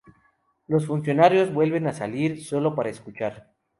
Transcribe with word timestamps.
Los 0.65 0.87
funcionarios 0.87 1.53
vuelven 1.53 1.85
a 1.85 1.93
salir, 1.93 2.43
sólo 2.43 2.73
para 2.73 2.89
escuchar. 2.89 3.53